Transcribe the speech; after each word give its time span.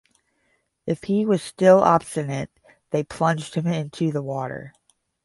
If 0.87 1.03
he 1.03 1.27
was 1.27 1.43
still 1.43 1.79
obstinate, 1.83 2.49
they 2.89 3.03
plunged 3.03 3.53
him 3.53 3.67
into 3.67 4.11
the 4.11 4.23
water. 4.23 4.73